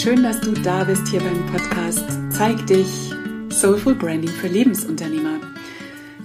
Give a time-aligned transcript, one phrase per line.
[0.00, 3.12] schön, dass du da bist hier beim Podcast Zeig dich
[3.50, 5.40] Soulful Branding für Lebensunternehmer.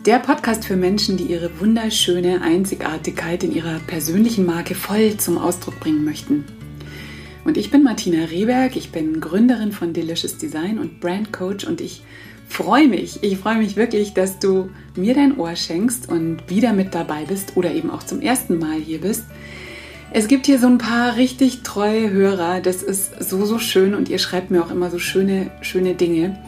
[0.06, 5.78] Der Podcast für Menschen, die ihre wunderschöne Einzigartigkeit in ihrer persönlichen Marke voll zum Ausdruck
[5.82, 6.46] bringen möchten.
[7.44, 11.82] Und ich bin Martina Rehberg, ich bin Gründerin von Delicious Design und Brand Coach und
[11.82, 12.02] ich
[12.48, 16.96] freue mich, ich freue mich wirklich, dass du mir dein Ohr schenkst und wieder mit
[16.96, 19.26] dabei bist oder eben auch zum ersten Mal hier bist
[20.18, 22.62] es gibt hier so ein paar richtig treue Hörer.
[22.62, 26.40] Das ist so, so schön und ihr schreibt mir auch immer so schöne, schöne Dinge.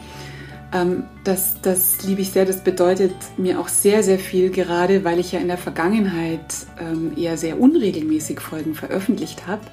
[0.72, 2.46] Ähm, das, das liebe ich sehr.
[2.46, 6.40] Das bedeutet mir auch sehr, sehr viel, gerade weil ich ja in der Vergangenheit
[6.80, 9.66] ähm, eher sehr unregelmäßig Folgen veröffentlicht habe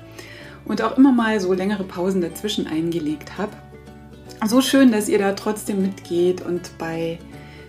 [0.65, 3.53] und auch immer mal so längere Pausen dazwischen eingelegt habe.
[4.45, 7.17] So schön, dass ihr da trotzdem mitgeht und bei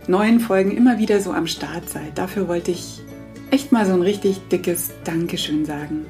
[0.08, 2.18] neuen Folgen immer wieder so am Start seid.
[2.18, 3.05] Dafür wollte ich
[3.50, 6.06] echt mal so ein richtig dickes Dankeschön sagen.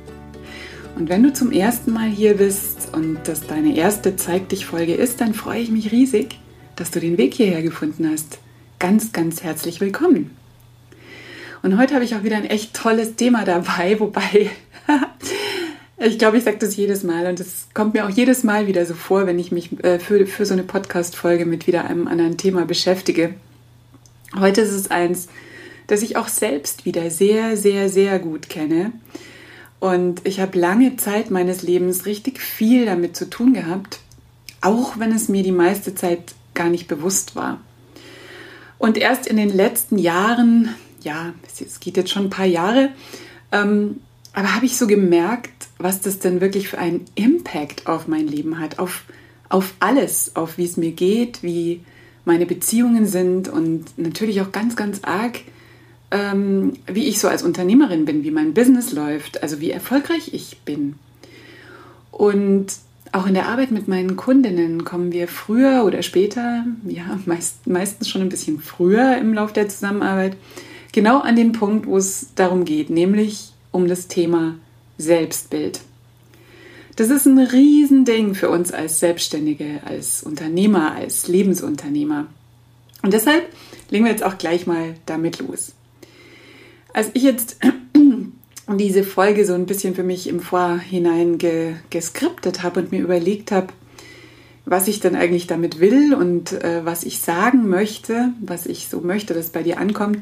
[0.96, 4.94] Und wenn du zum ersten Mal hier bist und das deine erste Zeig dich Folge
[4.94, 6.38] ist, dann freue ich mich riesig,
[6.74, 8.38] dass du den Weg hierher gefunden hast.
[8.78, 10.30] Ganz, ganz herzlich willkommen.
[11.62, 14.50] Und heute habe ich auch wieder ein echt tolles Thema dabei, wobei
[15.98, 18.86] ich glaube, ich sage das jedes Mal und es kommt mir auch jedes Mal wieder
[18.86, 22.38] so vor, wenn ich mich äh, für, für so eine Podcast-Folge mit wieder einem anderen
[22.38, 23.34] Thema beschäftige.
[24.38, 25.28] Heute ist es eins,
[25.86, 28.92] das ich auch selbst wieder sehr, sehr, sehr gut kenne.
[29.78, 34.00] Und ich habe lange Zeit meines Lebens richtig viel damit zu tun gehabt,
[34.60, 37.60] auch wenn es mir die meiste Zeit gar nicht bewusst war.
[38.78, 42.90] Und erst in den letzten Jahren, ja, es geht jetzt schon ein paar Jahre,
[43.52, 44.00] ähm,
[44.32, 48.58] aber habe ich so gemerkt, was das denn wirklich für einen Impact auf mein Leben
[48.58, 49.04] hat, auf,
[49.48, 51.82] auf alles, auf wie es mir geht, wie
[52.24, 55.40] meine Beziehungen sind und natürlich auch ganz, ganz arg,
[56.16, 60.58] ähm, wie ich so als Unternehmerin bin, wie mein Business läuft, also wie erfolgreich ich
[60.64, 60.94] bin.
[62.10, 62.66] Und
[63.12, 68.08] auch in der Arbeit mit meinen Kundinnen kommen wir früher oder später, ja, meist, meistens
[68.08, 70.36] schon ein bisschen früher im Laufe der Zusammenarbeit,
[70.92, 74.56] genau an den Punkt, wo es darum geht, nämlich um das Thema
[74.98, 75.80] Selbstbild.
[76.96, 82.26] Das ist ein Riesending für uns als Selbstständige, als Unternehmer, als Lebensunternehmer.
[83.02, 83.46] Und deshalb
[83.90, 85.75] legen wir jetzt auch gleich mal damit los.
[86.96, 87.58] Als ich jetzt
[88.78, 93.52] diese Folge so ein bisschen für mich im Vorhinein ge geskriptet habe und mir überlegt
[93.52, 93.66] habe,
[94.64, 99.02] was ich dann eigentlich damit will und äh, was ich sagen möchte, was ich so
[99.02, 100.20] möchte, dass bei dir ankommt,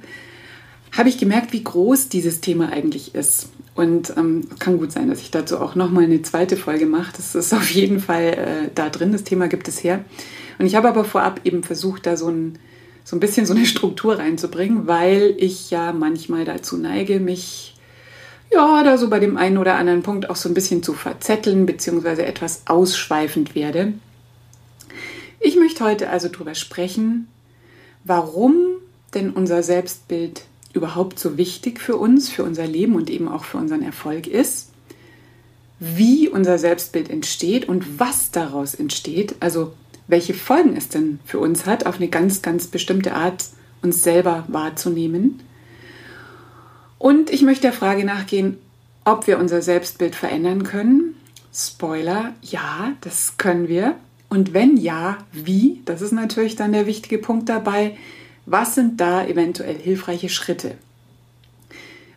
[0.91, 3.51] habe ich gemerkt, wie groß dieses Thema eigentlich ist.
[3.77, 7.13] Und ähm, kann gut sein, dass ich dazu auch nochmal eine zweite Folge mache.
[7.17, 8.25] Das ist auf jeden Fall
[8.67, 9.13] äh, da drin.
[9.13, 10.05] Das Thema gibt es her.
[10.59, 12.59] Und ich habe aber vorab eben versucht, da so ein
[13.05, 17.75] so ein bisschen so eine Struktur reinzubringen, weil ich ja manchmal dazu neige, mich
[18.53, 21.67] ja, da so bei dem einen oder anderen Punkt auch so ein bisschen zu verzetteln,
[21.67, 23.95] beziehungsweise etwas ausschweifend werde.
[25.41, 27.29] Ich möchte heute also darüber sprechen,
[28.05, 28.55] warum
[29.15, 33.59] denn unser Selbstbild überhaupt so wichtig für uns, für unser Leben und eben auch für
[33.59, 34.71] unseren Erfolg ist,
[35.79, 39.73] wie unser Selbstbild entsteht und was daraus entsteht, also
[40.07, 43.45] welche Folgen es denn für uns hat, auf eine ganz, ganz bestimmte Art
[43.83, 45.41] uns selber wahrzunehmen.
[46.99, 48.59] Und ich möchte der Frage nachgehen,
[49.05, 51.17] ob wir unser Selbstbild verändern können.
[51.53, 53.97] Spoiler, ja, das können wir.
[54.29, 55.83] Und wenn ja, wie?
[55.85, 57.97] Das ist natürlich dann der wichtige Punkt dabei.
[58.47, 60.77] Was sind da eventuell hilfreiche Schritte?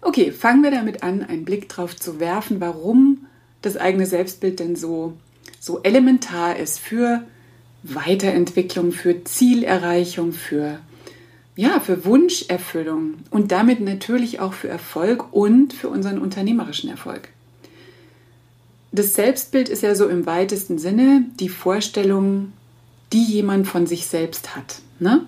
[0.01, 3.27] Okay, fangen wir damit an, einen Blick drauf zu werfen, warum
[3.61, 5.13] das eigene Selbstbild denn so,
[5.59, 7.23] so elementar ist für
[7.93, 10.79] Weiterentwicklung, für Zielerreichung, für
[11.57, 17.29] ja, für Wunscherfüllung und damit natürlich auch für Erfolg und für unseren unternehmerischen Erfolg.
[18.91, 22.53] Das Selbstbild ist ja so im weitesten Sinne die Vorstellung,
[23.11, 24.81] die jemand von sich selbst hat.
[24.99, 25.25] Ne?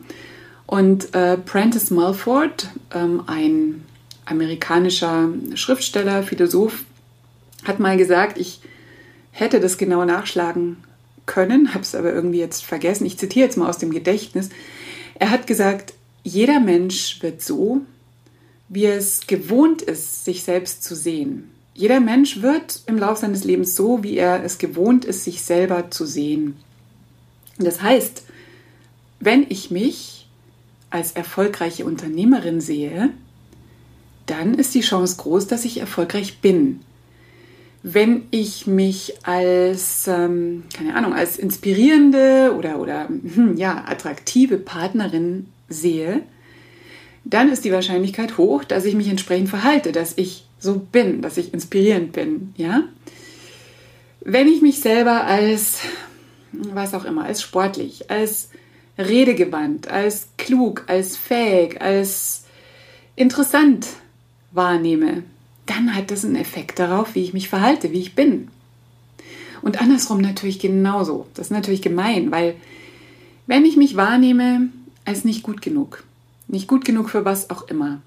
[0.68, 3.84] Und äh, Prentice Mulford, ähm, ein
[4.26, 6.86] amerikanischer Schriftsteller, Philosoph,
[7.66, 8.62] hat mal gesagt, ich
[9.32, 10.78] hätte das genau nachschlagen
[11.30, 13.06] können, habe es aber irgendwie jetzt vergessen.
[13.06, 14.50] Ich zitiere jetzt mal aus dem Gedächtnis.
[15.14, 15.94] Er hat gesagt,
[16.24, 17.82] jeder Mensch wird so,
[18.68, 21.52] wie es gewohnt ist, sich selbst zu sehen.
[21.76, 25.92] Jeder Mensch wird im Laufe seines Lebens so, wie er es gewohnt ist, sich selber
[25.92, 26.58] zu sehen.
[27.58, 28.24] Das heißt,
[29.20, 30.28] wenn ich mich
[30.90, 33.12] als erfolgreiche Unternehmerin sehe,
[34.26, 36.82] dann ist die Chance groß, dass ich erfolgreich bin
[37.82, 45.48] wenn ich mich als, ähm, keine Ahnung, als inspirierende oder, oder hm, ja, attraktive Partnerin
[45.70, 46.22] sehe,
[47.24, 51.38] dann ist die Wahrscheinlichkeit hoch, dass ich mich entsprechend verhalte, dass ich so bin, dass
[51.38, 52.84] ich inspirierend bin, ja.
[54.22, 55.80] Wenn ich mich selber als,
[56.52, 58.50] was auch immer, als sportlich, als
[58.98, 62.44] redegewandt, als klug, als fähig, als
[63.16, 63.88] interessant
[64.52, 65.24] wahrnehme,
[65.70, 68.48] dann hat das einen Effekt darauf, wie ich mich verhalte, wie ich bin.
[69.62, 71.28] Und andersrum natürlich genauso.
[71.34, 72.56] Das ist natürlich gemein, weil
[73.46, 74.70] wenn ich mich wahrnehme
[75.06, 76.04] als nicht gut genug,
[76.48, 78.02] nicht gut genug für was auch immer,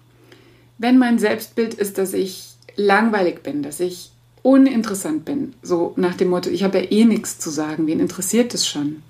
[0.79, 4.11] wenn mein Selbstbild ist, dass ich langweilig bin, dass ich
[4.43, 8.55] uninteressant bin, so nach dem Motto, ich habe ja eh nichts zu sagen, wen interessiert
[8.55, 9.03] es schon?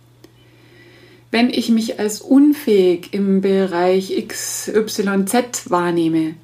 [1.31, 6.35] Wenn ich mich als unfähig im Bereich XYZ wahrnehme,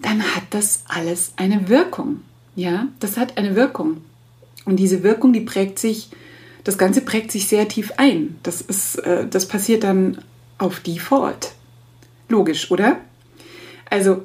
[0.00, 2.22] dann hat das alles eine Wirkung.
[2.54, 3.98] Ja, das hat eine Wirkung.
[4.64, 6.10] Und diese Wirkung, die prägt sich,
[6.64, 8.38] das Ganze prägt sich sehr tief ein.
[8.42, 10.22] Das ist, äh, das passiert dann
[10.58, 11.52] auf Default.
[12.28, 13.00] Logisch, oder?
[13.88, 14.22] Also,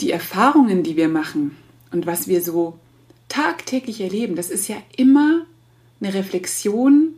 [0.00, 1.56] die Erfahrungen, die wir machen
[1.92, 2.78] und was wir so
[3.28, 5.44] tagtäglich erleben, das ist ja immer
[6.00, 7.14] eine Reflexion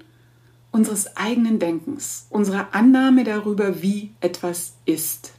[0.72, 5.32] unseres eigenen Denkens, unserer Annahme darüber, wie etwas ist.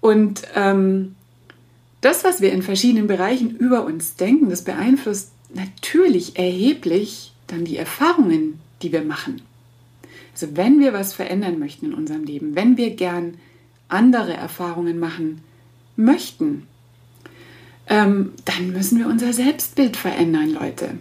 [0.00, 1.14] Und ähm,
[2.00, 7.76] das, was wir in verschiedenen Bereichen über uns denken, das beeinflusst natürlich erheblich dann die
[7.76, 9.42] Erfahrungen, die wir machen.
[10.32, 13.34] Also wenn wir was verändern möchten in unserem Leben, wenn wir gern
[13.88, 15.42] andere Erfahrungen machen
[15.96, 16.66] möchten,
[17.88, 20.96] ähm, dann müssen wir unser Selbstbild verändern, Leute.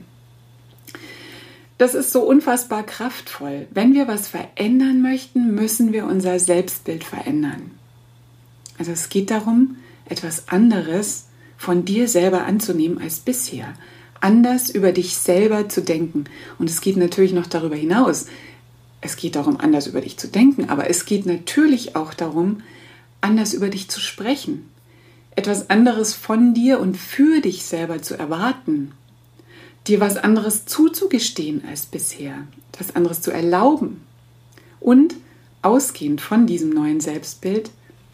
[1.78, 3.68] Das ist so unfassbar kraftvoll.
[3.72, 7.79] Wenn wir was verändern möchten, müssen wir unser Selbstbild verändern.
[8.80, 11.28] Also es geht darum, etwas anderes
[11.58, 13.76] von dir selber anzunehmen als bisher.
[14.20, 16.24] Anders über dich selber zu denken.
[16.58, 18.26] Und es geht natürlich noch darüber hinaus.
[19.02, 22.62] Es geht darum, anders über dich zu denken, aber es geht natürlich auch darum,
[23.22, 24.68] anders über dich zu sprechen.
[25.36, 28.94] Etwas anderes von dir und für dich selber zu erwarten
[29.88, 34.02] dir was anderes zuzugestehen als bisher, etwas anderes zu erlauben
[34.80, 35.16] und
[35.62, 37.72] ausgehend von diesem neuen Selbstbild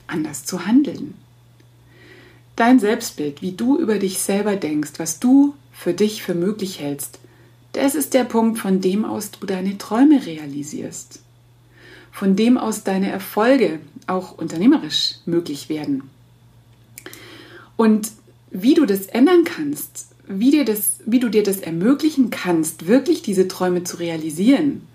[0.07, 1.15] anders zu handeln.
[2.55, 7.19] Dein Selbstbild, wie du über dich selber denkst, was du für dich für möglich hältst,
[7.73, 11.19] das ist der Punkt, von dem aus du deine Träume realisierst,
[12.11, 16.09] von dem aus deine Erfolge auch unternehmerisch möglich werden.
[17.75, 18.11] Und
[18.51, 23.21] wie du das ändern kannst, wie, dir das, wie du dir das ermöglichen kannst, wirklich
[23.21, 24.87] diese Träume zu realisieren,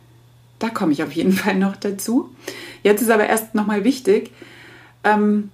[0.58, 2.30] da komme ich auf jeden Fall noch dazu.
[2.82, 4.30] Jetzt ist aber erst nochmal wichtig,
[5.04, 5.50] ähm,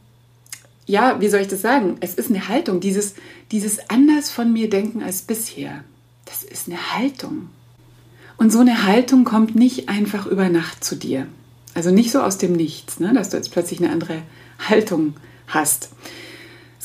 [0.87, 1.96] ja, wie soll ich das sagen?
[2.00, 3.14] Es ist eine Haltung, dieses,
[3.50, 5.84] dieses anders von mir denken als bisher.
[6.25, 7.48] Das ist eine Haltung.
[8.37, 11.26] Und so eine Haltung kommt nicht einfach über Nacht zu dir.
[11.75, 13.12] Also nicht so aus dem Nichts, ne?
[13.12, 14.22] dass du jetzt plötzlich eine andere
[14.69, 15.14] Haltung
[15.46, 15.90] hast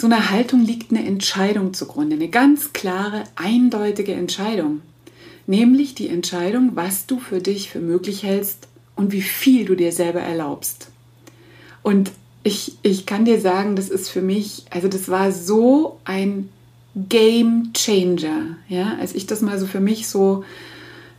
[0.01, 4.81] so einer Haltung liegt eine Entscheidung zugrunde, eine ganz klare, eindeutige Entscheidung.
[5.45, 9.91] Nämlich die Entscheidung, was du für dich für möglich hältst und wie viel du dir
[9.91, 10.89] selber erlaubst.
[11.83, 12.11] Und
[12.43, 16.49] ich, ich kann dir sagen, das ist für mich, also das war so ein
[16.95, 20.43] Game Changer, ja, als ich das mal so für mich so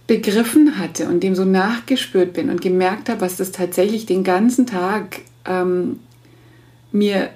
[0.06, 4.66] begriffen hatte und dem so nachgespürt bin und gemerkt habe, was das tatsächlich den ganzen
[4.66, 6.00] Tag ähm,
[6.90, 7.30] mir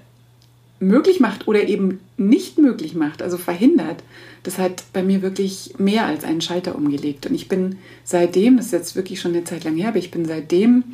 [0.79, 4.03] möglich macht oder eben nicht möglich macht, also verhindert,
[4.43, 7.27] das hat bei mir wirklich mehr als einen Schalter umgelegt.
[7.27, 10.11] Und ich bin seitdem, das ist jetzt wirklich schon eine Zeit lang her, aber ich
[10.11, 10.85] bin seitdem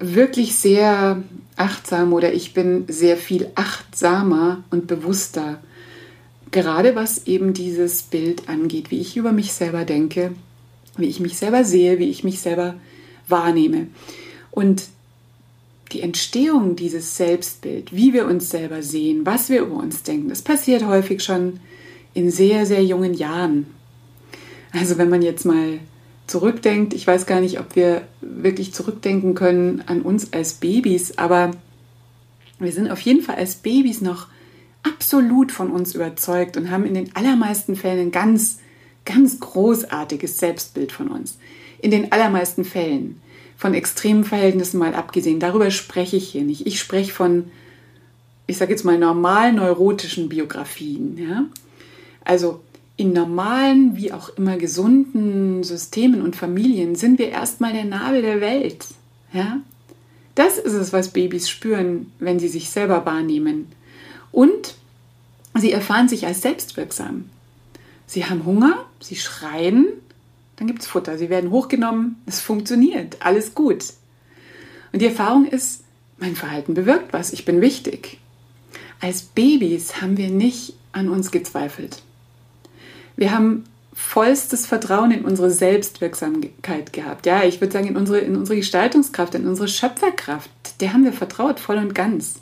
[0.00, 1.22] wirklich sehr
[1.56, 5.60] achtsam oder ich bin sehr viel achtsamer und bewusster,
[6.50, 10.32] gerade was eben dieses Bild angeht, wie ich über mich selber denke,
[10.96, 12.74] wie ich mich selber sehe, wie ich mich selber
[13.28, 13.88] wahrnehme.
[14.50, 14.84] Und
[15.92, 20.42] die Entstehung dieses Selbstbild, wie wir uns selber sehen, was wir über uns denken, das
[20.42, 21.60] passiert häufig schon
[22.14, 23.66] in sehr, sehr jungen Jahren.
[24.72, 25.80] Also wenn man jetzt mal
[26.30, 31.50] zurückdenkt, ich weiß gar nicht, ob wir wirklich zurückdenken können an uns als Babys, aber
[32.58, 34.28] wir sind auf jeden Fall als Babys noch
[34.82, 38.60] absolut von uns überzeugt und haben in den allermeisten Fällen ein ganz,
[39.04, 41.38] ganz großartiges Selbstbild von uns.
[41.80, 43.20] In den allermeisten Fällen
[43.56, 45.40] von extremen Verhältnissen mal abgesehen.
[45.40, 46.66] Darüber spreche ich hier nicht.
[46.66, 47.50] Ich spreche von,
[48.46, 51.18] ich sage jetzt mal, normal neurotischen Biografien.
[51.18, 51.44] Ja?
[52.24, 52.60] Also
[53.00, 58.42] in normalen, wie auch immer gesunden Systemen und Familien sind wir erstmal der Nabel der
[58.42, 58.88] Welt.
[59.32, 59.60] Ja?
[60.34, 63.68] Das ist es, was Babys spüren, wenn sie sich selber wahrnehmen.
[64.32, 64.74] Und
[65.54, 67.30] sie erfahren sich als selbstwirksam.
[68.06, 69.86] Sie haben Hunger, sie schreien,
[70.56, 71.16] dann gibt es Futter.
[71.16, 73.82] Sie werden hochgenommen, es funktioniert, alles gut.
[74.92, 75.84] Und die Erfahrung ist,
[76.18, 78.18] mein Verhalten bewirkt was, ich bin wichtig.
[79.00, 82.02] Als Babys haben wir nicht an uns gezweifelt.
[83.20, 87.26] Wir haben vollstes Vertrauen in unsere Selbstwirksamkeit gehabt.
[87.26, 90.48] Ja, ich würde sagen, in unsere, in unsere Gestaltungskraft, in unsere Schöpferkraft.
[90.80, 92.36] Der haben wir vertraut, voll und ganz.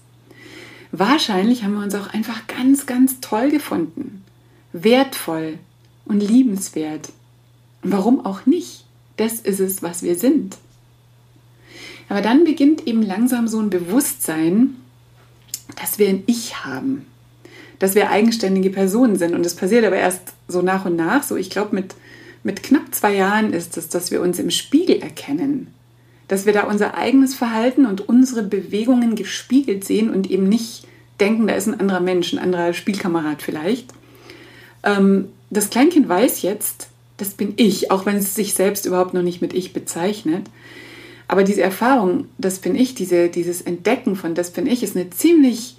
[0.92, 4.23] Wahrscheinlich haben wir uns auch einfach ganz, ganz toll gefunden.
[4.73, 5.58] Wertvoll
[6.04, 7.08] und liebenswert.
[7.82, 8.85] Warum auch nicht?
[9.16, 10.58] Das ist es, was wir sind.
[12.08, 14.76] Aber dann beginnt eben langsam so ein Bewusstsein,
[15.75, 17.04] dass wir ein Ich haben,
[17.78, 19.35] dass wir eigenständige Personen sind.
[19.35, 21.23] Und das passiert aber erst so nach und nach.
[21.23, 21.94] So, ich glaube, mit,
[22.42, 25.68] mit knapp zwei Jahren ist es, dass wir uns im Spiegel erkennen.
[26.26, 30.87] Dass wir da unser eigenes Verhalten und unsere Bewegungen gespiegelt sehen und eben nicht
[31.20, 33.92] denken, da ist ein anderer Mensch, ein anderer Spielkamerad vielleicht.
[34.82, 39.23] Ähm, das Kleinkind weiß jetzt, das bin ich, auch wenn es sich selbst überhaupt noch
[39.23, 40.47] nicht mit ich bezeichnet.
[41.26, 45.11] Aber diese Erfahrung, das bin ich, diese, dieses Entdecken von das bin ich, ist eine
[45.11, 45.76] ziemlich,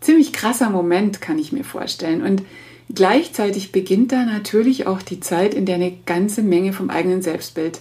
[0.00, 2.22] ziemlich krasser Moment, kann ich mir vorstellen.
[2.22, 2.42] Und
[2.94, 7.80] gleichzeitig beginnt da natürlich auch die Zeit, in der eine ganze Menge vom eigenen Selbstbild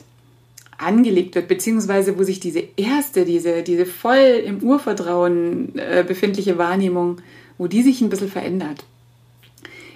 [0.77, 7.17] angelegt wird, beziehungsweise wo sich diese erste, diese, diese voll im Urvertrauen äh, befindliche Wahrnehmung,
[7.57, 8.83] wo die sich ein bisschen verändert.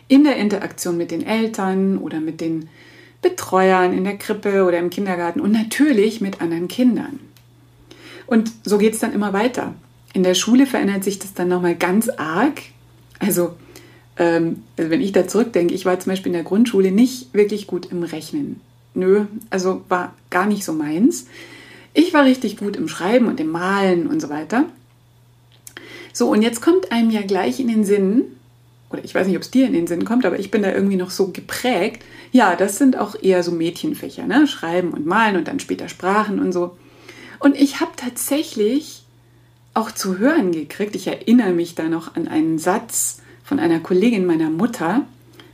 [0.07, 2.67] In der Interaktion mit den Eltern oder mit den
[3.21, 7.19] Betreuern in der Krippe oder im Kindergarten und natürlich mit anderen Kindern.
[8.25, 9.75] Und so geht es dann immer weiter.
[10.13, 12.61] In der Schule verändert sich das dann nochmal ganz arg.
[13.19, 13.55] Also,
[14.17, 17.67] ähm, also wenn ich da zurückdenke, ich war zum Beispiel in der Grundschule nicht wirklich
[17.67, 18.59] gut im Rechnen.
[18.93, 21.27] Nö, also war gar nicht so meins.
[21.93, 24.65] Ich war richtig gut im Schreiben und im Malen und so weiter.
[26.13, 28.23] So, und jetzt kommt einem ja gleich in den Sinn,
[28.89, 30.73] oder ich weiß nicht, ob es dir in den Sinn kommt, aber ich bin da
[30.73, 32.03] irgendwie noch so geprägt.
[32.33, 34.47] Ja, das sind auch eher so Mädchenfächer, ne?
[34.47, 36.77] Schreiben und Malen und dann später Sprachen und so.
[37.39, 39.00] Und ich habe tatsächlich
[39.73, 44.25] auch zu hören gekriegt, ich erinnere mich da noch an einen Satz von einer Kollegin
[44.25, 45.05] meiner Mutter,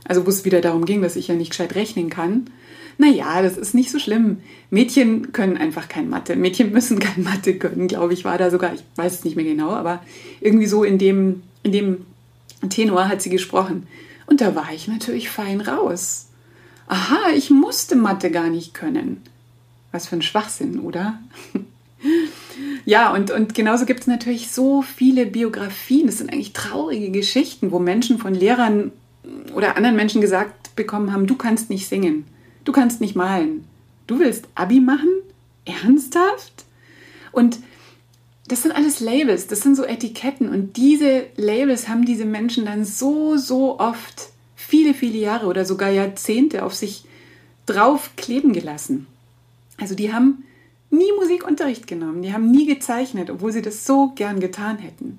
[0.04, 2.50] also wo es wieder darum ging, dass ich ja nicht gescheit rechnen kann.
[2.96, 4.38] Naja, das ist nicht so schlimm.
[4.70, 6.34] Mädchen können einfach kein Mathe.
[6.34, 9.44] Mädchen müssen kein Mathe können, glaube ich, war da sogar, ich weiß es nicht mehr
[9.44, 10.02] genau, aber
[10.40, 12.06] irgendwie so in dem, in dem
[12.68, 13.86] Tenor hat sie gesprochen.
[14.26, 16.26] Und da war ich natürlich fein raus.
[16.88, 19.22] Aha, ich musste Mathe gar nicht können.
[19.92, 21.20] Was für ein Schwachsinn, oder?
[22.84, 26.06] ja, und, und genauso gibt es natürlich so viele Biografien.
[26.06, 28.92] Das sind eigentlich traurige Geschichten, wo Menschen von Lehrern
[29.54, 32.24] oder anderen Menschen gesagt bekommen haben, du kannst nicht singen,
[32.64, 33.64] du kannst nicht malen,
[34.06, 35.08] du willst Abi machen?
[35.64, 36.64] Ernsthaft?
[37.32, 37.58] Und
[38.46, 42.84] das sind alles Labels, das sind so Etiketten und diese Labels haben diese Menschen dann
[42.84, 47.04] so, so oft, viele, viele Jahre oder sogar Jahrzehnte auf sich
[47.66, 49.06] drauf kleben gelassen.
[49.78, 50.44] Also die haben
[50.90, 55.18] nie Musikunterricht genommen, die haben nie gezeichnet, obwohl sie das so gern getan hätten.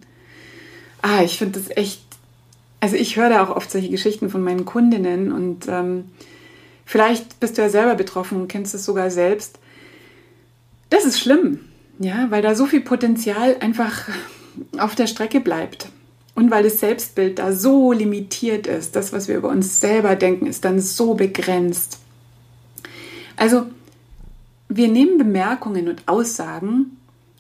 [1.01, 2.01] Ah, ich finde das echt,
[2.79, 6.05] also ich höre da auch oft solche Geschichten von meinen Kundinnen und ähm,
[6.85, 9.59] vielleicht bist du ja selber betroffen und kennst es sogar selbst.
[10.89, 11.59] Das ist schlimm.
[11.99, 14.07] Ja, weil da so viel Potenzial einfach
[14.77, 15.89] auf der Strecke bleibt.
[16.33, 20.45] Und weil das Selbstbild da so limitiert ist, das, was wir über uns selber denken,
[20.45, 21.99] ist dann so begrenzt.
[23.35, 23.65] Also,
[24.69, 26.97] wir nehmen Bemerkungen und Aussagen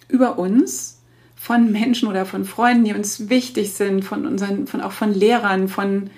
[0.07, 0.99] über uns
[1.35, 5.69] von Menschen oder von Freunden, die uns wichtig sind, von unseren, von auch von Lehrern,
[5.69, 6.09] von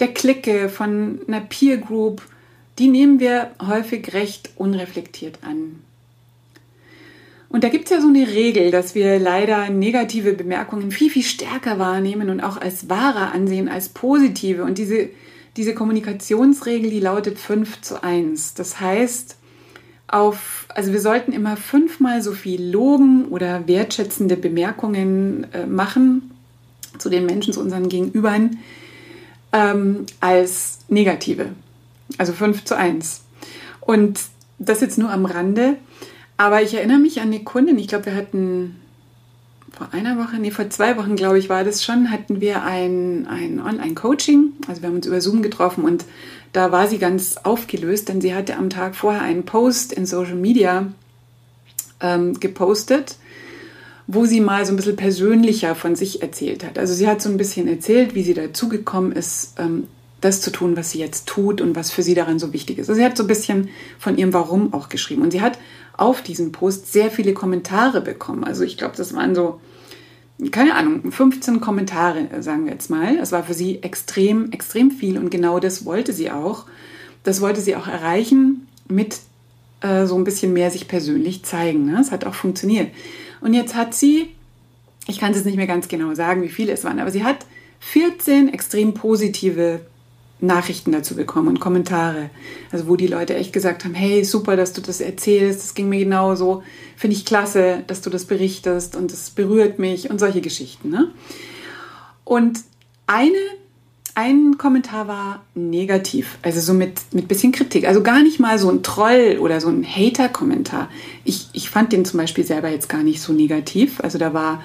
[0.00, 2.20] der Clique, von einer Peer Group,
[2.78, 5.80] die nehmen wir häufig recht unreflektiert an.
[7.48, 11.22] Und da gibt es ja so eine Regel, dass wir leider negative Bemerkungen viel, viel
[11.22, 14.64] stärker wahrnehmen und auch als wahrer ansehen als positive.
[14.64, 15.08] Und diese,
[15.56, 18.54] diese Kommunikationsregel, die lautet 5 zu 1.
[18.54, 19.36] Das heißt,
[20.08, 26.30] auf, also wir sollten immer fünfmal so viel loben oder wertschätzende Bemerkungen äh, machen
[26.98, 28.58] zu den Menschen, zu unseren Gegenübern,
[29.52, 31.50] ähm, als negative.
[32.18, 33.22] Also 5 zu 1.
[33.80, 34.20] Und
[34.58, 35.76] das jetzt nur am Rande.
[36.36, 38.76] Aber ich erinnere mich an eine Kundin, ich glaube, wir hatten
[39.76, 43.26] vor einer Woche, nee, vor zwei Wochen, glaube ich, war das schon, hatten wir ein,
[43.28, 44.52] ein Online-Coaching.
[44.68, 46.04] Also wir haben uns über Zoom getroffen und
[46.52, 50.36] da war sie ganz aufgelöst, denn sie hatte am Tag vorher einen Post in Social
[50.36, 50.86] Media
[52.00, 53.16] ähm, gepostet,
[54.06, 56.78] wo sie mal so ein bisschen persönlicher von sich erzählt hat.
[56.78, 59.88] Also sie hat so ein bisschen erzählt, wie sie dazugekommen ist, ähm,
[60.20, 62.88] das zu tun, was sie jetzt tut und was für sie daran so wichtig ist.
[62.88, 65.22] Also sie hat so ein bisschen von ihrem Warum auch geschrieben.
[65.22, 65.58] Und sie hat
[65.96, 68.44] auf diesen Post sehr viele Kommentare bekommen.
[68.44, 69.60] Also ich glaube, das waren so,
[70.50, 73.16] keine Ahnung, 15 Kommentare, sagen wir jetzt mal.
[73.16, 76.66] Das war für sie extrem, extrem viel und genau das wollte sie auch.
[77.22, 79.18] Das wollte sie auch erreichen mit
[79.80, 81.86] äh, so ein bisschen mehr sich persönlich zeigen.
[81.86, 81.98] Ne?
[82.00, 82.90] Es hat auch funktioniert.
[83.40, 84.28] Und jetzt hat sie,
[85.06, 87.46] ich kann es nicht mehr ganz genau sagen, wie viele es waren, aber sie hat
[87.80, 89.80] 14 extrem positive
[90.40, 92.30] Nachrichten dazu bekommen und Kommentare.
[92.70, 95.88] Also wo die Leute echt gesagt haben, hey, super, dass du das erzählst, das ging
[95.88, 96.62] mir genauso.
[96.96, 100.90] Finde ich klasse, dass du das berichtest und es berührt mich und solche Geschichten.
[100.90, 101.10] Ne?
[102.24, 102.60] Und
[103.06, 103.38] eine,
[104.14, 107.86] ein Kommentar war negativ, also so mit, mit bisschen Kritik.
[107.86, 110.90] Also gar nicht mal so ein Troll oder so ein Hater-Kommentar.
[111.24, 114.00] Ich, ich fand den zum Beispiel selber jetzt gar nicht so negativ.
[114.00, 114.62] Also da war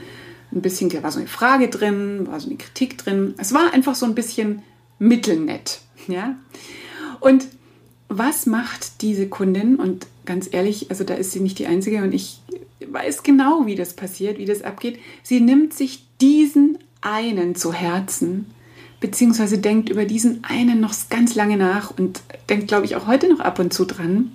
[0.53, 3.35] ein bisschen, da war so eine Frage drin, war so eine Kritik drin.
[3.37, 4.63] Es war einfach so ein bisschen
[5.01, 5.81] mittelnett.
[6.07, 6.35] Ja?
[7.19, 7.47] Und
[8.07, 9.75] was macht diese Kundin?
[9.75, 12.39] Und ganz ehrlich, also da ist sie nicht die Einzige und ich
[12.85, 14.99] weiß genau, wie das passiert, wie das abgeht.
[15.23, 18.45] Sie nimmt sich diesen einen zu Herzen,
[18.99, 23.27] beziehungsweise denkt über diesen einen noch ganz lange nach und denkt, glaube ich, auch heute
[23.27, 24.31] noch ab und zu dran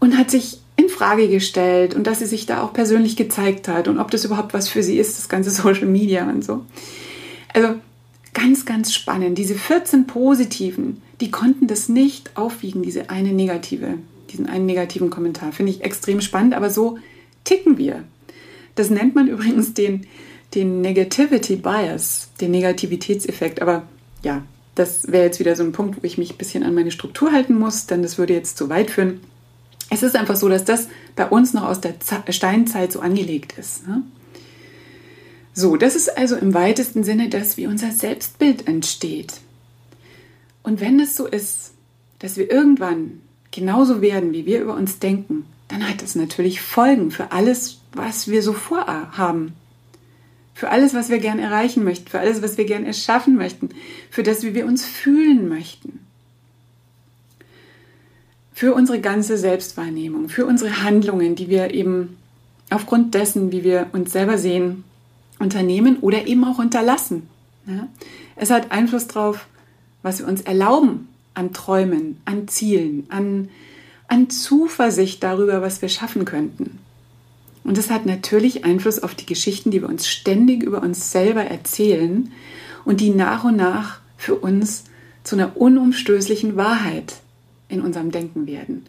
[0.00, 3.88] und hat sich in Frage gestellt und dass sie sich da auch persönlich gezeigt hat
[3.88, 6.66] und ob das überhaupt was für sie ist, das ganze Social Media und so.
[7.54, 7.76] Also
[8.34, 9.38] ganz, ganz spannend.
[9.38, 13.98] Diese 14 positiven, die konnten das nicht aufwiegen, diese eine negative,
[14.30, 15.52] diesen einen negativen Kommentar.
[15.52, 16.98] Finde ich extrem spannend, aber so
[17.44, 18.04] ticken wir.
[18.74, 20.06] Das nennt man übrigens den,
[20.54, 23.62] den Negativity Bias, den Negativitätseffekt.
[23.62, 23.84] Aber
[24.22, 24.42] ja,
[24.74, 27.32] das wäre jetzt wieder so ein Punkt, wo ich mich ein bisschen an meine Struktur
[27.32, 29.20] halten muss, denn das würde jetzt zu weit führen.
[29.90, 31.94] Es ist einfach so, dass das bei uns noch aus der
[32.30, 33.86] Steinzeit so angelegt ist.
[33.86, 34.02] Ne?
[35.54, 39.34] So, das ist also im weitesten Sinne das, wie unser Selbstbild entsteht.
[40.62, 41.72] Und wenn es so ist,
[42.18, 43.20] dass wir irgendwann
[43.50, 48.28] genauso werden, wie wir über uns denken, dann hat das natürlich Folgen für alles, was
[48.28, 49.54] wir so vorhaben.
[50.54, 53.70] Für alles, was wir gern erreichen möchten, für alles, was wir gern erschaffen möchten,
[54.10, 56.04] für das, wie wir uns fühlen möchten
[58.54, 62.16] für unsere ganze Selbstwahrnehmung, für unsere Handlungen, die wir eben
[62.70, 64.84] aufgrund dessen, wie wir uns selber sehen,
[65.38, 67.28] unternehmen oder eben auch unterlassen.
[67.66, 67.88] Ja?
[68.36, 69.46] Es hat Einfluss darauf,
[70.02, 73.48] was wir uns erlauben an Träumen, an Zielen, an,
[74.08, 76.78] an Zuversicht darüber, was wir schaffen könnten.
[77.64, 81.44] Und es hat natürlich Einfluss auf die Geschichten, die wir uns ständig über uns selber
[81.44, 82.30] erzählen
[82.84, 84.84] und die nach und nach für uns
[85.24, 87.14] zu einer unumstößlichen Wahrheit
[87.68, 88.84] in unserem Denken werden.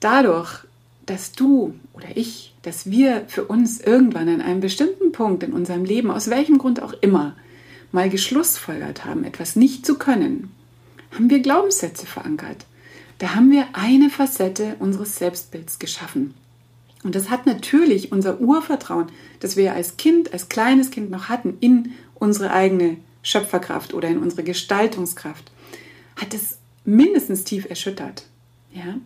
[0.00, 0.64] Dadurch,
[1.04, 5.84] dass du oder ich, dass wir für uns irgendwann an einem bestimmten Punkt in unserem
[5.84, 7.36] Leben, aus welchem Grund auch immer,
[7.92, 10.50] mal geschlussfolgert haben, etwas nicht zu können,
[11.12, 12.66] haben wir Glaubenssätze verankert.
[13.18, 16.34] Da haben wir eine Facette unseres Selbstbilds geschaffen.
[17.04, 19.08] Und das hat natürlich unser Urvertrauen,
[19.40, 24.18] das wir als Kind, als kleines Kind noch hatten, in unsere eigene Schöpferkraft oder in
[24.18, 25.52] unsere Gestaltungskraft,
[26.16, 28.26] hat es mindestens tief erschüttert.
[28.72, 28.96] Ja?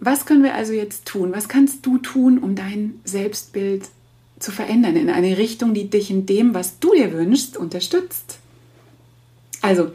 [0.00, 1.32] Was können wir also jetzt tun?
[1.32, 3.84] Was kannst du tun, um dein Selbstbild
[4.38, 8.38] zu verändern in eine Richtung, die dich in dem, was du dir wünschst, unterstützt?
[9.60, 9.92] Also,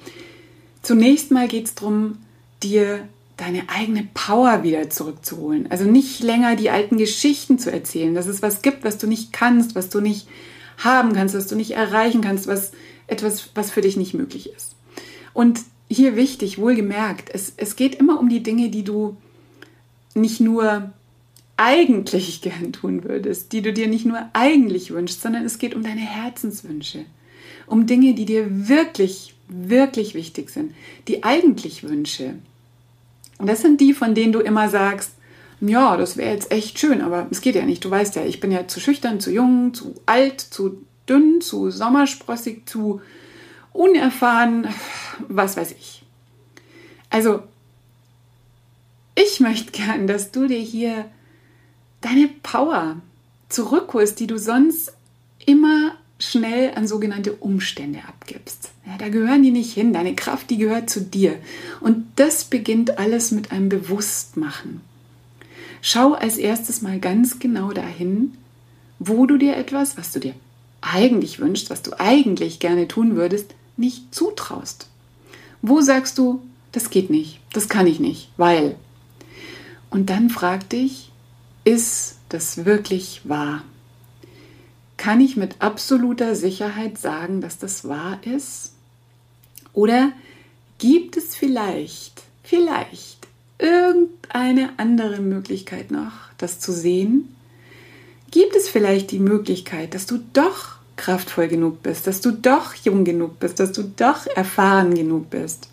[0.84, 2.20] zunächst mal geht es darum,
[2.62, 5.70] dir deine eigene Power wieder zurückzuholen.
[5.70, 9.34] Also nicht länger die alten Geschichten zu erzählen, dass es was gibt, was du nicht
[9.34, 10.28] kannst, was du nicht
[10.78, 12.72] haben kannst, was du nicht erreichen kannst, was
[13.08, 14.76] etwas, was für dich nicht möglich ist.
[15.34, 19.18] Und hier wichtig, wohlgemerkt, es, es geht immer um die Dinge, die du
[20.16, 20.92] nicht nur
[21.58, 25.84] eigentlich gern tun würdest, die du dir nicht nur eigentlich wünschst, sondern es geht um
[25.84, 27.06] deine Herzenswünsche,
[27.68, 30.74] um Dinge, die dir wirklich, wirklich wichtig sind,
[31.08, 32.36] die eigentlich Wünsche.
[33.38, 35.12] Und das sind die, von denen du immer sagst,
[35.62, 37.84] ja, das wäre jetzt echt schön, aber es geht ja nicht.
[37.86, 41.70] Du weißt ja, ich bin ja zu schüchtern, zu jung, zu alt, zu dünn, zu
[41.72, 43.02] sommersprossig, zu
[43.72, 44.68] unerfahren,
[45.28, 46.04] was weiß ich.
[47.10, 47.44] Also,
[49.16, 51.06] ich möchte gern, dass du dir hier
[52.02, 52.98] deine Power
[53.50, 54.94] zurückholst, die du sonst
[55.46, 58.70] immer schnell an sogenannte Umstände abgibst.
[58.86, 59.94] Ja, da gehören die nicht hin.
[59.94, 61.38] Deine Kraft, die gehört zu dir.
[61.82, 64.82] Und das beginnt alles mit einem Bewusstmachen.
[65.82, 68.34] Schau als erstes mal ganz genau dahin,
[69.00, 70.34] wo du dir etwas, was du dir
[70.82, 74.88] eigentlich wünschst, was du eigentlich gerne tun würdest, nicht zutraust.
[75.62, 78.76] Wo sagst du, das geht nicht, das kann ich nicht, weil.
[79.90, 81.12] Und dann frag dich,
[81.64, 83.64] ist das wirklich wahr?
[84.98, 88.74] Kann ich mit absoluter Sicherheit sagen, dass das wahr ist?
[89.74, 90.12] Oder
[90.78, 97.36] gibt es vielleicht, vielleicht irgendeine andere Möglichkeit noch, das zu sehen?
[98.32, 103.04] Gibt es vielleicht die Möglichkeit, dass du doch kraftvoll genug bist, dass du doch jung
[103.04, 105.70] genug bist, dass du doch erfahren genug bist.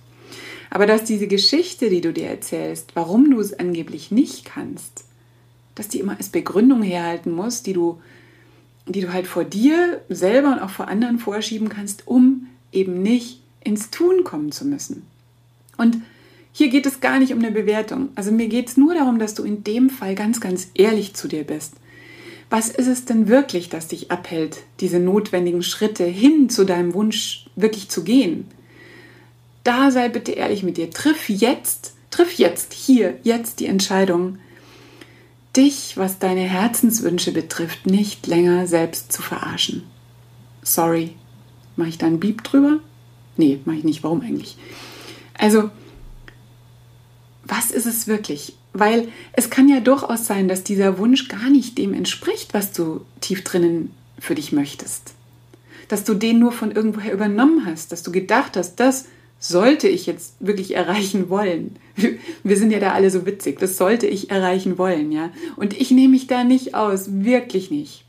[0.75, 5.05] Aber dass diese Geschichte, die du dir erzählst, warum du es angeblich nicht kannst,
[5.75, 8.01] dass die immer als Begründung herhalten muss, die du,
[8.87, 13.43] die du halt vor dir selber und auch vor anderen vorschieben kannst, um eben nicht
[13.63, 15.03] ins Tun kommen zu müssen.
[15.77, 15.99] Und
[16.53, 18.09] hier geht es gar nicht um eine Bewertung.
[18.15, 21.29] Also mir geht es nur darum, dass du in dem Fall ganz, ganz ehrlich zu
[21.29, 21.75] dir bist.
[22.49, 27.45] Was ist es denn wirklich, das dich abhält, diese notwendigen Schritte hin zu deinem Wunsch
[27.57, 28.47] wirklich zu gehen?
[29.65, 30.91] Da sei bitte ehrlich mit dir.
[30.91, 34.39] Triff jetzt, triff jetzt, hier, jetzt die Entscheidung,
[35.57, 39.85] dich, was deine Herzenswünsche betrifft, nicht länger selbst zu verarschen.
[40.63, 41.15] Sorry.
[41.77, 42.81] Mache ich da einen Beep drüber?
[43.37, 44.03] Nee, mache ich nicht.
[44.03, 44.57] Warum eigentlich?
[45.39, 45.71] Also,
[47.45, 48.55] was ist es wirklich?
[48.73, 53.05] Weil es kann ja durchaus sein, dass dieser Wunsch gar nicht dem entspricht, was du
[53.21, 55.15] tief drinnen für dich möchtest.
[55.89, 59.07] Dass du den nur von irgendwoher übernommen hast, dass du gedacht hast, das
[59.43, 61.77] sollte ich jetzt wirklich erreichen wollen.
[62.45, 65.31] Wir sind ja da alle so witzig, das sollte ich erreichen wollen, ja.
[65.57, 68.05] Und ich nehme mich da nicht aus, wirklich nicht.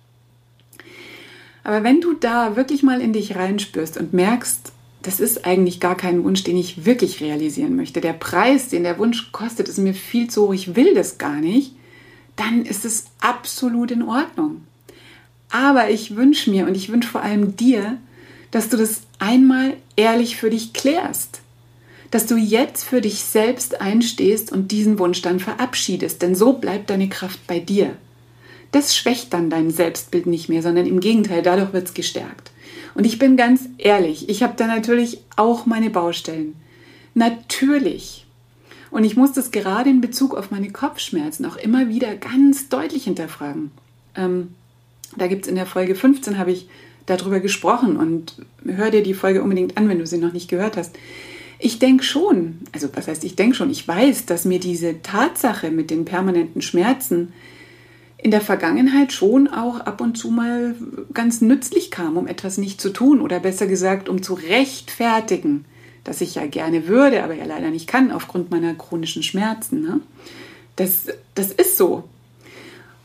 [1.63, 5.97] Aber wenn du da wirklich mal in dich reinspürst und merkst, das ist eigentlich gar
[5.97, 7.99] kein Wunsch, den ich wirklich realisieren möchte.
[7.99, 11.37] Der Preis, den der Wunsch kostet, ist mir viel zu hoch, ich will das gar
[11.37, 11.73] nicht,
[12.35, 14.61] dann ist es absolut in Ordnung.
[15.49, 17.97] Aber ich wünsche mir und ich wünsche vor allem dir,
[18.53, 21.41] dass du das einmal ehrlich für dich klärst.
[22.11, 26.91] Dass du jetzt für dich selbst einstehst und diesen Wunsch dann verabschiedest, denn so bleibt
[26.91, 27.95] deine Kraft bei dir.
[28.71, 32.51] Das schwächt dann dein Selbstbild nicht mehr, sondern im Gegenteil, dadurch wird es gestärkt.
[32.93, 36.55] Und ich bin ganz ehrlich, ich habe da natürlich auch meine Baustellen.
[37.15, 38.27] Natürlich.
[38.91, 43.05] Und ich muss das gerade in Bezug auf meine Kopfschmerzen auch immer wieder ganz deutlich
[43.05, 43.71] hinterfragen.
[44.15, 44.49] Ähm,
[45.17, 46.67] da gibt es in der Folge 15, habe ich
[47.05, 48.35] darüber gesprochen und
[48.65, 50.95] hör dir die Folge unbedingt an, wenn du sie noch nicht gehört hast.
[51.59, 55.71] Ich denke schon, also was heißt ich denke schon, ich weiß, dass mir diese Tatsache
[55.71, 57.33] mit den permanenten Schmerzen
[58.17, 60.75] in der Vergangenheit schon auch ab und zu mal
[61.13, 65.65] ganz nützlich kam, um etwas nicht zu tun oder besser gesagt, um zu rechtfertigen,
[66.05, 69.81] dass ich ja gerne würde, aber ja leider nicht kann aufgrund meiner chronischen Schmerzen.
[69.81, 69.99] Ne?
[70.77, 72.05] Das, das ist so.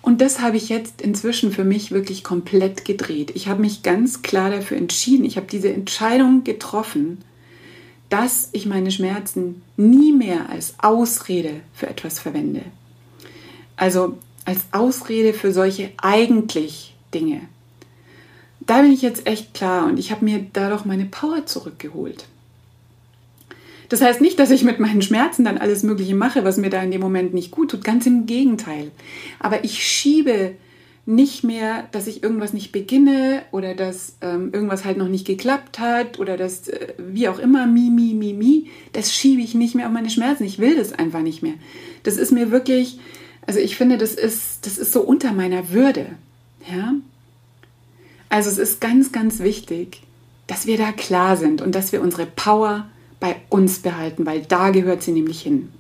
[0.09, 3.33] Und das habe ich jetzt inzwischen für mich wirklich komplett gedreht.
[3.35, 5.27] Ich habe mich ganz klar dafür entschieden.
[5.27, 7.19] Ich habe diese Entscheidung getroffen,
[8.09, 12.63] dass ich meine Schmerzen nie mehr als Ausrede für etwas verwende.
[13.77, 14.17] Also
[14.47, 17.43] als Ausrede für solche eigentlich Dinge.
[18.61, 22.25] Da bin ich jetzt echt klar und ich habe mir dadurch meine Power zurückgeholt.
[23.89, 26.83] Das heißt nicht, dass ich mit meinen Schmerzen dann alles Mögliche mache, was mir da
[26.83, 27.85] in dem Moment nicht gut tut.
[27.85, 28.91] Ganz im Gegenteil.
[29.39, 30.55] Aber ich schiebe
[31.07, 35.79] nicht mehr, dass ich irgendwas nicht beginne oder dass ähm, irgendwas halt noch nicht geklappt
[35.79, 38.71] hat oder dass äh, wie auch immer, mi, mi, mi, mi.
[38.93, 40.45] Das schiebe ich nicht mehr auf meine Schmerzen.
[40.45, 41.55] Ich will das einfach nicht mehr.
[42.03, 42.99] Das ist mir wirklich,
[43.47, 46.09] also ich finde, das ist, das ist so unter meiner Würde.
[46.71, 46.93] Ja?
[48.29, 50.03] Also es ist ganz, ganz wichtig,
[50.47, 52.87] dass wir da klar sind und dass wir unsere Power
[53.21, 55.71] bei uns behalten, weil da gehört sie nämlich hin.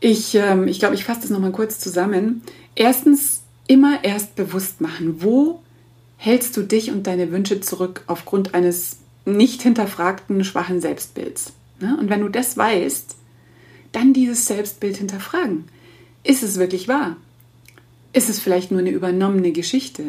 [0.00, 2.42] Ich, ähm, ich glaube, ich fasse das nochmal kurz zusammen.
[2.74, 5.62] Erstens, immer erst bewusst machen, wo
[6.16, 11.52] hältst du dich und deine Wünsche zurück aufgrund eines nicht hinterfragten, schwachen Selbstbilds.
[11.80, 11.96] Ne?
[11.98, 13.14] Und wenn du das weißt,
[13.92, 15.64] dann dieses Selbstbild hinterfragen.
[16.24, 17.16] Ist es wirklich wahr?
[18.12, 20.02] Ist es vielleicht nur eine übernommene Geschichte?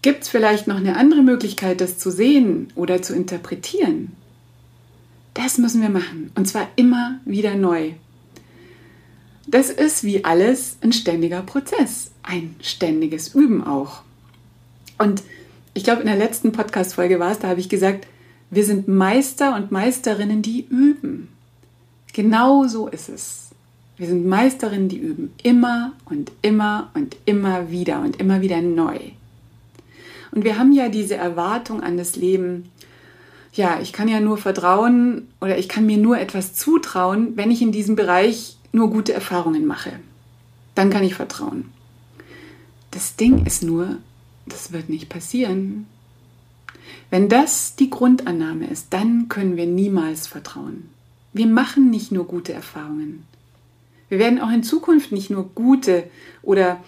[0.00, 4.12] Gibt es vielleicht noch eine andere Möglichkeit, das zu sehen oder zu interpretieren?
[5.34, 6.30] Das müssen wir machen.
[6.34, 7.92] Und zwar immer wieder neu.
[9.46, 12.12] Das ist wie alles ein ständiger Prozess.
[12.22, 14.02] Ein ständiges Üben auch.
[14.98, 15.22] Und
[15.74, 18.06] ich glaube, in der letzten Podcast-Folge war es, da habe ich gesagt,
[18.50, 21.28] wir sind Meister und Meisterinnen, die üben.
[22.12, 23.50] Genau so ist es.
[23.96, 25.32] Wir sind Meisterinnen, die üben.
[25.42, 28.98] Immer und immer und immer wieder und immer wieder neu.
[30.30, 32.70] Und wir haben ja diese Erwartung an das Leben,
[33.54, 37.62] ja, ich kann ja nur vertrauen oder ich kann mir nur etwas zutrauen, wenn ich
[37.62, 39.92] in diesem Bereich nur gute Erfahrungen mache.
[40.74, 41.70] Dann kann ich vertrauen.
[42.90, 43.96] Das Ding ist nur,
[44.46, 45.86] das wird nicht passieren.
[47.10, 50.90] Wenn das die Grundannahme ist, dann können wir niemals vertrauen.
[51.32, 53.24] Wir machen nicht nur gute Erfahrungen.
[54.08, 56.04] Wir werden auch in Zukunft nicht nur gute
[56.42, 56.82] oder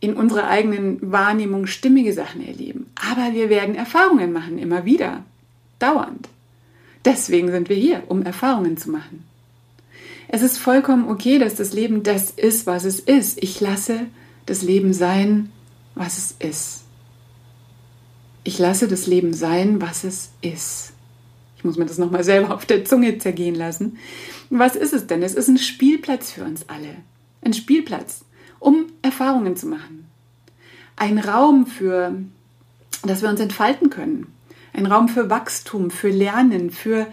[0.00, 5.24] in unserer eigenen Wahrnehmung stimmige Sachen erleben, aber wir werden Erfahrungen machen, immer wieder,
[5.82, 6.28] dauernd.
[7.04, 9.24] Deswegen sind wir hier, um Erfahrungen zu machen.
[10.28, 13.42] Es ist vollkommen okay, dass das Leben das ist, was es ist.
[13.42, 14.06] Ich lasse
[14.46, 15.50] das Leben sein,
[15.94, 16.84] was es ist.
[18.44, 20.92] Ich lasse das Leben sein, was es ist.
[21.56, 23.98] Ich muss mir das nochmal selber auf der Zunge zergehen lassen.
[24.50, 25.22] Was ist es denn?
[25.22, 26.96] Es ist ein Spielplatz für uns alle.
[27.42, 28.24] Ein Spielplatz,
[28.58, 30.06] um Erfahrungen zu machen.
[30.96, 32.16] Ein Raum für,
[33.04, 34.26] dass wir uns entfalten können.
[34.72, 37.06] Ein Raum für Wachstum, für Lernen, für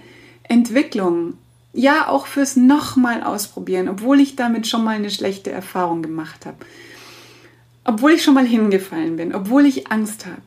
[0.43, 1.35] Entwicklung,
[1.73, 6.57] ja auch fürs nochmal ausprobieren, obwohl ich damit schon mal eine schlechte Erfahrung gemacht habe,
[7.83, 10.41] obwohl ich schon mal hingefallen bin, obwohl ich Angst habe.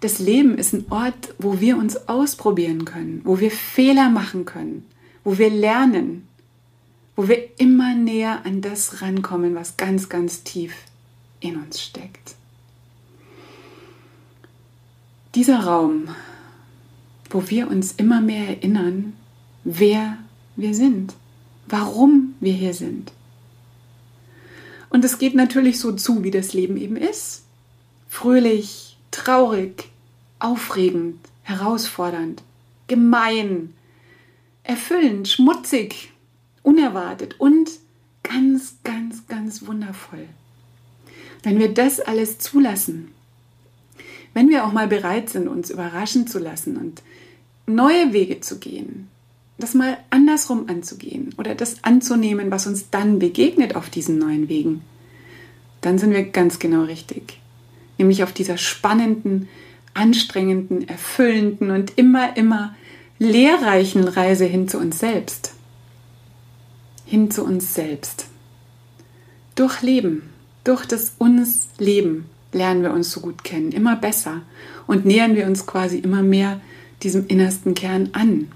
[0.00, 4.86] Das Leben ist ein Ort, wo wir uns ausprobieren können, wo wir Fehler machen können,
[5.24, 6.28] wo wir lernen,
[7.16, 10.72] wo wir immer näher an das rankommen, was ganz, ganz tief
[11.40, 12.37] in uns steckt.
[15.38, 16.08] Dieser Raum,
[17.30, 19.12] wo wir uns immer mehr erinnern,
[19.62, 20.18] wer
[20.56, 21.14] wir sind,
[21.68, 23.12] warum wir hier sind.
[24.90, 27.44] Und es geht natürlich so zu, wie das Leben eben ist.
[28.08, 29.90] Fröhlich, traurig,
[30.40, 32.42] aufregend, herausfordernd,
[32.88, 33.74] gemein,
[34.64, 36.10] erfüllend, schmutzig,
[36.64, 37.70] unerwartet und
[38.24, 40.26] ganz, ganz, ganz wundervoll.
[41.44, 43.12] Wenn wir das alles zulassen,
[44.34, 47.02] wenn wir auch mal bereit sind, uns überraschen zu lassen und
[47.66, 49.08] neue Wege zu gehen,
[49.58, 54.82] das mal andersrum anzugehen oder das anzunehmen, was uns dann begegnet auf diesen neuen Wegen,
[55.80, 57.40] dann sind wir ganz genau richtig.
[57.98, 59.48] Nämlich auf dieser spannenden,
[59.94, 62.74] anstrengenden, erfüllenden und immer, immer
[63.18, 65.54] lehrreichen Reise hin zu uns selbst.
[67.04, 68.26] Hin zu uns selbst.
[69.56, 70.30] Durch Leben,
[70.62, 74.42] durch das uns Leben lernen wir uns so gut kennen, immer besser
[74.86, 76.60] und nähern wir uns quasi immer mehr
[77.02, 78.50] diesem innersten Kern an.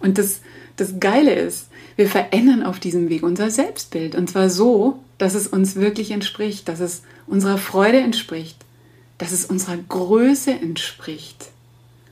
[0.00, 0.40] Und das,
[0.76, 5.46] das Geile ist, wir verändern auf diesem Weg unser Selbstbild und zwar so, dass es
[5.46, 8.56] uns wirklich entspricht, dass es unserer Freude entspricht,
[9.18, 11.50] dass es unserer Größe entspricht,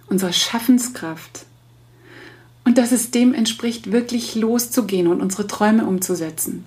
[0.09, 1.47] unserer Schaffenskraft
[2.65, 6.65] und dass es dem entspricht, wirklich loszugehen und unsere Träume umzusetzen.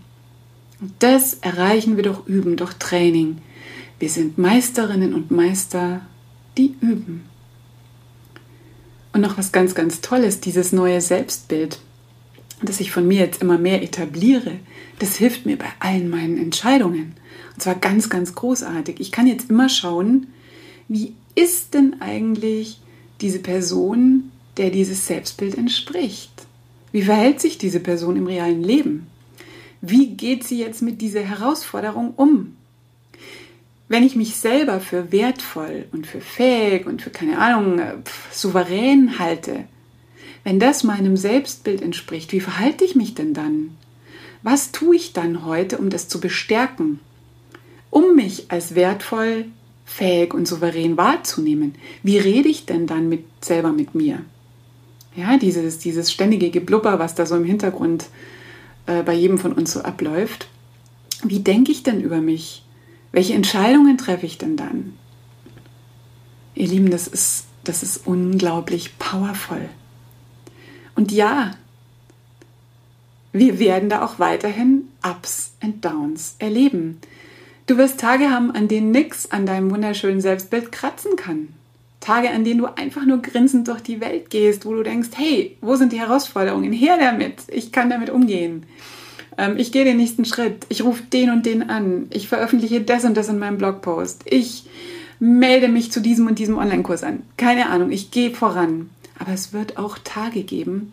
[0.82, 3.38] Und das erreichen wir durch Üben, durch Training.
[4.04, 6.02] Wir sind Meisterinnen und Meister,
[6.58, 7.24] die üben.
[9.14, 11.80] Und noch was ganz, ganz Tolles, dieses neue Selbstbild,
[12.62, 14.60] das ich von mir jetzt immer mehr etabliere,
[15.00, 17.16] das hilft mir bei allen meinen Entscheidungen.
[17.54, 19.00] Und zwar ganz, ganz großartig.
[19.00, 20.28] Ich kann jetzt immer schauen,
[20.90, 22.82] wie ist denn eigentlich
[23.22, 26.46] diese Person, der dieses Selbstbild entspricht?
[26.92, 29.08] Wie verhält sich diese Person im realen Leben?
[29.80, 32.58] Wie geht sie jetzt mit dieser Herausforderung um?
[33.94, 39.20] Wenn ich mich selber für wertvoll und für fähig und für keine Ahnung pf, souverän
[39.20, 39.66] halte,
[40.44, 43.78] wenn das meinem Selbstbild entspricht, wie verhalte ich mich denn dann?
[44.42, 47.02] Was tue ich dann heute, um das zu bestärken?
[47.92, 49.46] Um mich als wertvoll,
[49.86, 51.76] fähig und souverän wahrzunehmen.
[52.02, 54.22] Wie rede ich denn dann mit, selber mit mir?
[55.16, 58.06] Ja, dieses, dieses ständige Geblubber, was da so im Hintergrund
[58.88, 60.48] äh, bei jedem von uns so abläuft.
[61.24, 62.63] Wie denke ich denn über mich?
[63.14, 64.98] Welche Entscheidungen treffe ich denn dann?
[66.56, 69.70] Ihr Lieben, das ist, das ist unglaublich powerful.
[70.96, 71.52] Und ja,
[73.32, 77.00] wir werden da auch weiterhin Ups and Downs erleben.
[77.68, 81.50] Du wirst Tage haben, an denen nichts an deinem wunderschönen Selbstbild kratzen kann.
[82.00, 85.56] Tage, an denen du einfach nur grinsend durch die Welt gehst, wo du denkst, hey,
[85.62, 86.74] wo sind die Herausforderungen?
[86.74, 88.66] Her damit, ich kann damit umgehen.
[89.38, 93.04] Ähm, ich gehe den nächsten Schritt, ich rufe den und den an, ich veröffentliche das
[93.04, 94.66] und das in meinem Blogpost, ich
[95.20, 97.24] melde mich zu diesem und diesem Online-Kurs an.
[97.38, 98.90] Keine Ahnung, ich gehe voran.
[99.18, 100.92] Aber es wird auch Tage geben,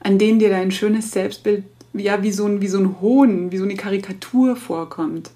[0.00, 3.58] an denen dir dein schönes Selbstbild ja wie so ein, wie so ein Hohn, wie
[3.58, 5.30] so eine Karikatur vorkommt.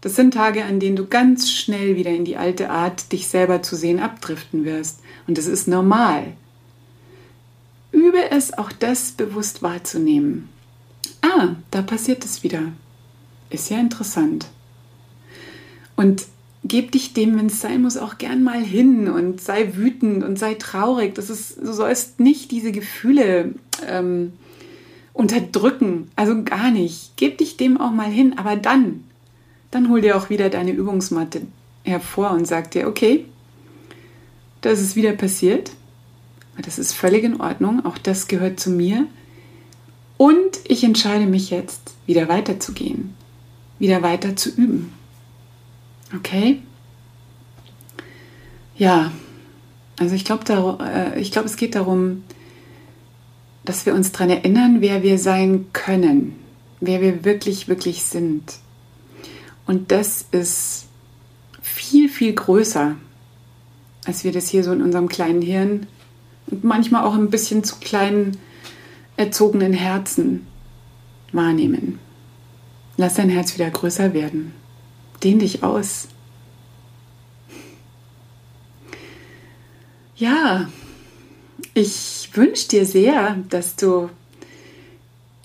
[0.00, 3.62] Das sind Tage, an denen du ganz schnell wieder in die alte Art, dich selber
[3.62, 5.00] zu sehen, abdriften wirst.
[5.26, 6.32] Und das ist normal.
[7.92, 10.48] Übe es, auch das bewusst wahrzunehmen.
[11.22, 12.72] Ah, da passiert es wieder.
[13.50, 14.46] Ist ja interessant.
[15.96, 16.24] Und
[16.64, 20.38] gib dich dem, wenn es sein muss, auch gern mal hin und sei wütend und
[20.38, 21.14] sei traurig.
[21.14, 23.54] Das ist, du sollst nicht diese Gefühle
[23.86, 24.32] ähm,
[25.12, 26.10] unterdrücken.
[26.16, 27.12] Also gar nicht.
[27.16, 29.04] Gib dich dem auch mal hin, aber dann
[29.70, 31.42] dann hol dir auch wieder deine Übungsmatte
[31.84, 33.26] hervor und sag dir, okay,
[34.60, 35.72] das ist wieder passiert.
[36.60, 37.86] Das ist völlig in Ordnung.
[37.86, 39.06] Auch das gehört zu mir.
[40.20, 43.14] Und ich entscheide mich jetzt, wieder weiterzugehen,
[43.78, 44.92] wieder weiter zu üben.
[46.14, 46.60] Okay?
[48.76, 49.12] Ja,
[49.98, 50.44] also ich glaube,
[50.84, 52.22] äh, glaub, es geht darum,
[53.64, 56.36] dass wir uns daran erinnern, wer wir sein können,
[56.80, 58.58] wer wir wirklich, wirklich sind.
[59.66, 60.84] Und das ist
[61.62, 62.94] viel, viel größer,
[64.04, 65.86] als wir das hier so in unserem kleinen Hirn
[66.48, 68.36] und manchmal auch ein bisschen zu kleinen
[69.20, 70.46] erzogenen Herzen
[71.30, 71.98] wahrnehmen.
[72.96, 74.54] Lass dein Herz wieder größer werden.
[75.22, 76.08] Dehn dich aus.
[80.16, 80.70] Ja,
[81.74, 84.08] ich wünsche dir sehr, dass du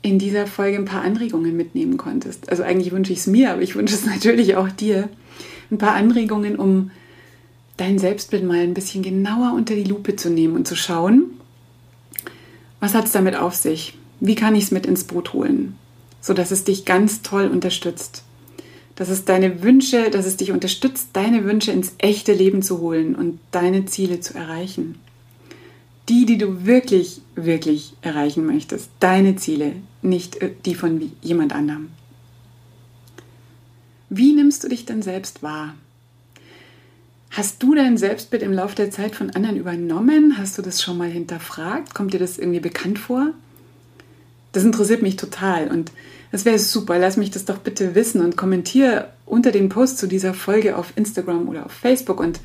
[0.01, 2.47] in dieser Folge ein paar Anregungen mitnehmen konntest.
[2.49, 5.09] Also eigentlich wünsche ich es mir, aber ich wünsche es natürlich auch dir.
[5.69, 6.91] Ein paar Anregungen, um
[7.75, 11.31] dein Selbstbild mal ein bisschen genauer unter die Lupe zu nehmen und zu schauen,
[12.79, 13.97] was hat es damit auf sich?
[14.19, 15.75] Wie kann ich es mit ins Boot holen,
[16.21, 18.23] sodass es dich ganz toll unterstützt?
[18.95, 23.15] Dass es deine Wünsche, dass es dich unterstützt, deine Wünsche ins echte Leben zu holen
[23.15, 24.95] und deine Ziele zu erreichen
[26.09, 28.89] die, die du wirklich, wirklich erreichen möchtest.
[28.99, 31.89] Deine Ziele, nicht äh, die von jemand anderem.
[34.09, 35.75] Wie nimmst du dich denn selbst wahr?
[37.35, 40.37] Hast du dein Selbstbild im Laufe der Zeit von anderen übernommen?
[40.37, 41.93] Hast du das schon mal hinterfragt?
[41.93, 43.31] Kommt dir das irgendwie bekannt vor?
[44.53, 45.91] Das interessiert mich total und
[46.31, 46.97] das wäre super.
[46.97, 50.93] Lass mich das doch bitte wissen und kommentiere unter den Post zu dieser Folge auf
[50.95, 52.39] Instagram oder auf Facebook und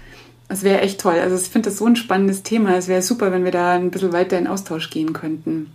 [0.48, 1.20] es wäre echt toll.
[1.20, 2.76] Also ich finde das so ein spannendes Thema.
[2.76, 5.70] Es wäre super, wenn wir da ein bisschen weiter in Austausch gehen könnten.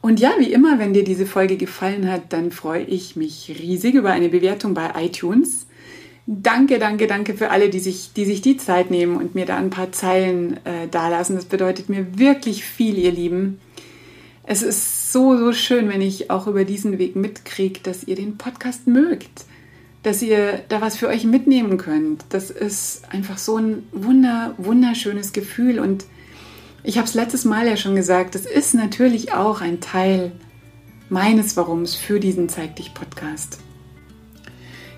[0.00, 3.94] Und ja, wie immer, wenn dir diese Folge gefallen hat, dann freue ich mich riesig
[3.94, 5.66] über eine Bewertung bei iTunes.
[6.26, 9.56] Danke, danke, danke für alle, die sich die, sich die Zeit nehmen und mir da
[9.56, 11.36] ein paar Zeilen äh, dalassen.
[11.36, 13.60] Das bedeutet mir wirklich viel, ihr Lieben.
[14.44, 18.38] Es ist so, so schön, wenn ich auch über diesen Weg mitkriege, dass ihr den
[18.38, 19.44] Podcast mögt
[20.02, 22.24] dass ihr da was für euch mitnehmen könnt.
[22.30, 25.78] Das ist einfach so ein wunder, wunderschönes Gefühl.
[25.78, 26.04] Und
[26.82, 30.32] ich habe es letztes Mal ja schon gesagt, das ist natürlich auch ein Teil
[31.08, 33.58] meines Warums für diesen Zeig dich Podcast.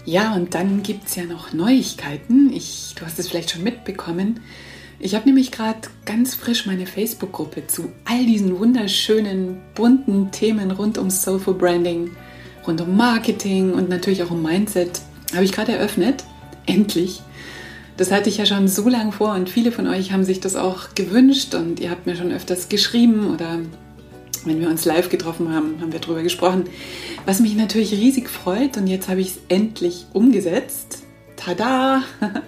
[0.05, 2.53] Ja, und dann gibt es ja noch Neuigkeiten.
[2.53, 4.41] Ich, du hast es vielleicht schon mitbekommen.
[5.01, 10.99] Ich habe nämlich gerade ganz frisch meine Facebook-Gruppe zu all diesen wunderschönen, bunten Themen rund
[10.99, 12.11] um Soulful Branding
[12.67, 15.01] rund um Marketing und natürlich auch um Mindset
[15.35, 16.25] habe ich gerade eröffnet.
[16.67, 17.21] Endlich.
[17.97, 20.57] Das hatte ich ja schon so lange vor und viele von euch haben sich das
[20.57, 23.61] auch gewünscht und ihr habt mir schon öfters geschrieben oder
[24.47, 26.65] wenn wir uns live getroffen haben, haben wir darüber gesprochen.
[27.27, 31.03] Was mich natürlich riesig freut und jetzt habe ich es endlich umgesetzt.
[31.37, 32.03] Tada!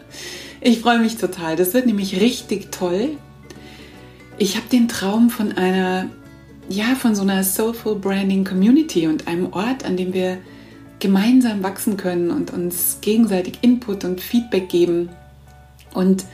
[0.58, 1.54] Ich freue mich total.
[1.54, 3.10] Das wird nämlich richtig toll.
[4.38, 6.08] Ich habe den Traum von einer
[6.68, 10.38] ja, von so einer Soulful Branding Community und einem Ort, an dem wir
[10.98, 15.10] gemeinsam wachsen können und uns gegenseitig Input und Feedback geben.
[15.94, 16.24] Und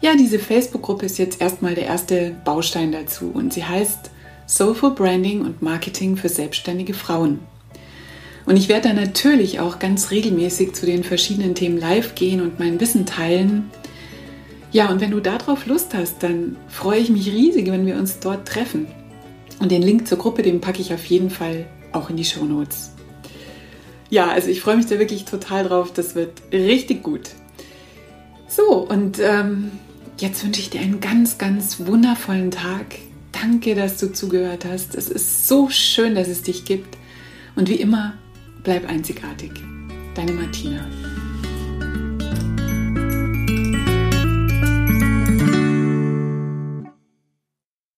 [0.00, 4.10] ja, diese Facebook-Gruppe ist jetzt erstmal der erste Baustein dazu und sie heißt
[4.46, 7.40] Soulful Branding und Marketing für selbstständige Frauen.
[8.46, 12.60] Und ich werde da natürlich auch ganz regelmäßig zu den verschiedenen Themen live gehen und
[12.60, 13.70] mein Wissen teilen.
[14.70, 18.20] Ja, und wenn du darauf Lust hast, dann freue ich mich riesig, wenn wir uns
[18.20, 18.86] dort treffen.
[19.58, 22.44] Und den Link zur Gruppe, den packe ich auf jeden Fall auch in die Show
[22.44, 22.92] Notes.
[24.10, 25.92] Ja, also ich freue mich da wirklich total drauf.
[25.92, 27.30] Das wird richtig gut.
[28.48, 29.72] So, und ähm,
[30.18, 32.84] jetzt wünsche ich dir einen ganz, ganz wundervollen Tag.
[33.42, 34.94] Danke, dass du zugehört hast.
[34.94, 36.96] Es ist so schön, dass es dich gibt.
[37.54, 38.14] Und wie immer,
[38.62, 39.52] bleib einzigartig.
[40.14, 40.86] Deine Martina.